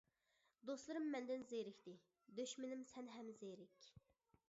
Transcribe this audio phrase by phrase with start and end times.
[0.69, 1.95] دوستلىرىم مەندىن زېرىكتى،
[2.41, 3.91] دۈشمىنىم سەن ھەم زېرىك.